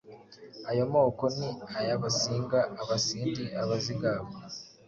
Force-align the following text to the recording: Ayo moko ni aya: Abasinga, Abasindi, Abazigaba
Ayo 0.71 0.83
moko 0.93 1.23
ni 1.37 1.49
aya: 1.79 1.93
Abasinga, 1.99 2.59
Abasindi, 2.81 3.43
Abazigaba 3.61 4.27